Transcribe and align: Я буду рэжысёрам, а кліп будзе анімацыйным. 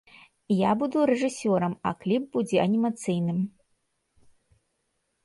Я 0.59 0.69
буду 0.79 1.01
рэжысёрам, 1.09 1.73
а 1.89 1.91
кліп 2.03 2.23
будзе 2.37 2.57
анімацыйным. 2.63 3.45